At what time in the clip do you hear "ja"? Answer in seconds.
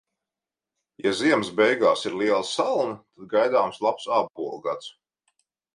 1.07-1.11